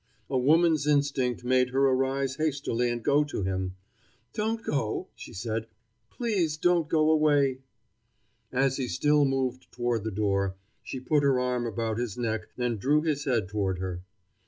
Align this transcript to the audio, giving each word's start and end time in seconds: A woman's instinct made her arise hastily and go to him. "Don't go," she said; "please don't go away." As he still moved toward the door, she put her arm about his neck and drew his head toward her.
A 0.31 0.37
woman's 0.39 0.87
instinct 0.87 1.43
made 1.43 1.69
her 1.69 1.85
arise 1.87 2.37
hastily 2.37 2.89
and 2.89 3.03
go 3.03 3.23
to 3.25 3.43
him. 3.43 3.75
"Don't 4.33 4.63
go," 4.65 5.09
she 5.13 5.31
said; 5.31 5.67
"please 6.09 6.57
don't 6.57 6.89
go 6.89 7.11
away." 7.11 7.59
As 8.51 8.77
he 8.77 8.87
still 8.87 9.25
moved 9.25 9.71
toward 9.71 10.03
the 10.03 10.09
door, 10.09 10.55
she 10.81 10.99
put 10.99 11.21
her 11.21 11.39
arm 11.39 11.67
about 11.67 11.99
his 11.99 12.17
neck 12.17 12.47
and 12.57 12.79
drew 12.79 13.03
his 13.03 13.25
head 13.25 13.47
toward 13.47 13.77
her. 13.77 14.01